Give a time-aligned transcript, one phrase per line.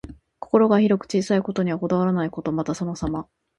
[0.39, 2.51] 心が広く、小さいことにはこだわらないこと。
[2.51, 3.27] また、そのさま。